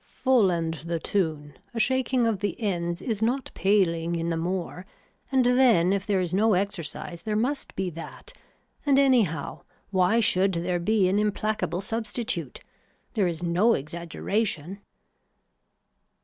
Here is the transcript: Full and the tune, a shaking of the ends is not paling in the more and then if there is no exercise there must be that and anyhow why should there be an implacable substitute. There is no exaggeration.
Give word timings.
Full 0.07 0.49
and 0.49 0.73
the 0.73 0.97
tune, 0.97 1.59
a 1.75 1.79
shaking 1.79 2.25
of 2.25 2.39
the 2.39 2.59
ends 2.59 3.03
is 3.03 3.21
not 3.21 3.51
paling 3.53 4.15
in 4.15 4.29
the 4.31 4.35
more 4.35 4.87
and 5.31 5.45
then 5.45 5.93
if 5.93 6.07
there 6.07 6.19
is 6.19 6.33
no 6.33 6.55
exercise 6.55 7.21
there 7.21 7.35
must 7.35 7.75
be 7.75 7.91
that 7.91 8.33
and 8.83 8.97
anyhow 8.97 9.61
why 9.91 10.19
should 10.19 10.53
there 10.53 10.79
be 10.79 11.07
an 11.07 11.19
implacable 11.19 11.81
substitute. 11.81 12.61
There 13.13 13.27
is 13.27 13.43
no 13.43 13.75
exaggeration. 13.75 14.79